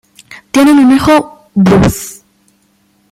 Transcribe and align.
Tienen 0.51 0.79
un 0.79 0.93
hijo, 0.95 1.49
Buzz. 1.53 2.23